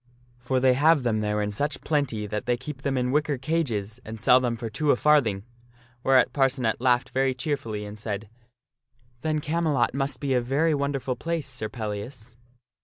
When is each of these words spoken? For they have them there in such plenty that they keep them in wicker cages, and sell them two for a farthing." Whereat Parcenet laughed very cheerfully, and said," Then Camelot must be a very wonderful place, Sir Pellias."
For 0.39 0.59
they 0.59 0.73
have 0.73 1.03
them 1.03 1.19
there 1.19 1.43
in 1.43 1.51
such 1.51 1.81
plenty 1.81 2.25
that 2.25 2.47
they 2.47 2.57
keep 2.57 2.81
them 2.81 2.97
in 2.97 3.11
wicker 3.11 3.37
cages, 3.37 3.99
and 4.03 4.19
sell 4.19 4.39
them 4.39 4.57
two 4.57 4.71
for 4.87 4.91
a 4.93 4.95
farthing." 4.95 5.43
Whereat 6.01 6.33
Parcenet 6.33 6.81
laughed 6.81 7.11
very 7.11 7.35
cheerfully, 7.35 7.85
and 7.85 7.99
said," 7.99 8.27
Then 9.21 9.41
Camelot 9.41 9.93
must 9.93 10.19
be 10.19 10.33
a 10.33 10.41
very 10.41 10.73
wonderful 10.73 11.15
place, 11.17 11.47
Sir 11.47 11.69
Pellias." 11.69 12.35